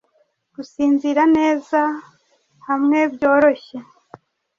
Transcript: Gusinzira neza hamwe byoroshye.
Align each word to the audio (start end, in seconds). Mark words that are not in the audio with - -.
Gusinzira 0.55 1.21
neza 1.37 1.79
hamwe 2.67 2.99
byoroshye. 3.13 3.77